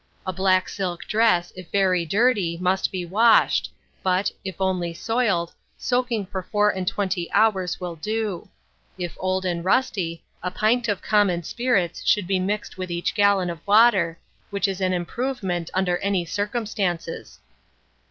[0.25, 6.25] A black silk dress, if very dirty, must be washed; but, if only soiled, soaking
[6.25, 8.49] for four and twenty hours will do;
[8.97, 13.51] if old and rusty, a pint of common spirits should be mixed with each gallon
[13.51, 14.17] of water,
[14.49, 17.39] which is an improvement under any circumstances.